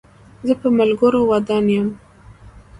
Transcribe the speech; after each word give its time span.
زه 0.47 0.53
په 0.61 0.67
ملګرو 0.77 1.19
ودان 1.31 1.65
یم. 1.73 1.87